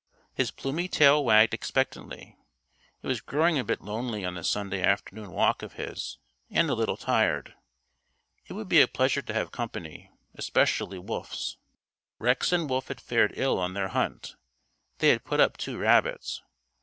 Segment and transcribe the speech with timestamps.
[0.33, 2.35] His plumy tail wagged expectantly.
[3.03, 6.17] He was growing a bit lonely on this Sunday afternoon walk of his,
[6.49, 7.53] and a little tired.
[8.47, 11.57] It would be a pleasure to have company especially Wolf's.
[12.17, 14.35] Rex and Wolf had fared ill on their hunt.
[14.97, 16.41] They had put up two rabbits.